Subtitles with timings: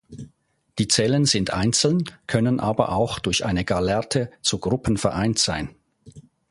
[0.79, 5.75] Die Zellen sind einzeln, können aber auch durch eine Gallerte zu Gruppen vereint sein.